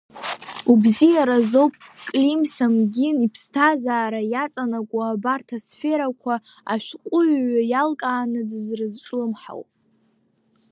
[0.71, 1.73] Убриазоуп,
[2.09, 6.33] Клим Самгин иԥсҭазаара иаҵанакуа абарҭ асферақәа
[6.73, 9.61] ашәҟәыҩҩы иалкааны дызрызҿлымҳау.